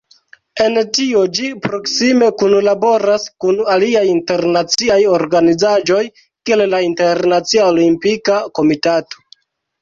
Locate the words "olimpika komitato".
7.75-9.23